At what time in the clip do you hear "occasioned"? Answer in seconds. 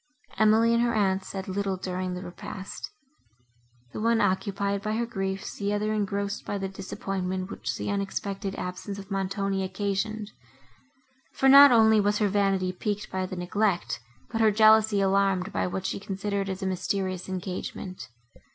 9.61-10.31